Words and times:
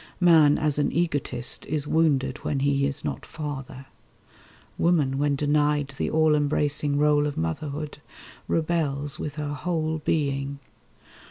Man 0.19 0.57
as 0.57 0.79
an 0.79 0.91
egotist 0.91 1.63
is 1.67 1.87
wounded 1.87 2.39
when 2.39 2.61
He 2.61 2.87
is 2.87 3.05
not 3.05 3.23
father. 3.23 3.85
Woman 4.79 5.19
when 5.19 5.35
denied 5.35 5.93
The 5.95 6.09
all 6.09 6.33
embracing 6.33 6.97
rôle 6.97 7.27
of 7.27 7.37
motherhood 7.37 7.99
Rebels 8.47 9.19
with 9.19 9.35
her 9.35 9.53
whole 9.53 9.99
being. 9.99 10.57